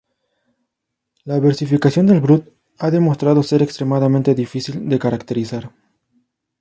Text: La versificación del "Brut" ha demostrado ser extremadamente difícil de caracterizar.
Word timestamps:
La 1.25 1.39
versificación 1.39 2.07
del 2.07 2.21
"Brut" 2.21 2.47
ha 2.79 2.89
demostrado 2.89 3.43
ser 3.43 3.61
extremadamente 3.61 4.33
difícil 4.33 4.89
de 4.89 4.97
caracterizar. 4.97 5.71